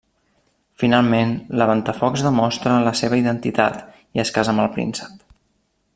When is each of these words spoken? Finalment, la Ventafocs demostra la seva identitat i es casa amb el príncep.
Finalment, 0.83 1.33
la 1.61 1.67
Ventafocs 1.71 2.25
demostra 2.29 2.79
la 2.87 2.95
seva 3.03 3.21
identitat 3.23 3.79
i 4.17 4.25
es 4.25 4.35
casa 4.39 4.55
amb 4.55 4.65
el 4.65 4.73
príncep. 4.79 5.25